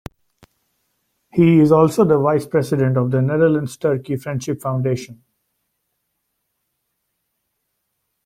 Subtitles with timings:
[1.31, 5.21] He is also the vice president of The Netherlands- Turkey Friendship Foundation.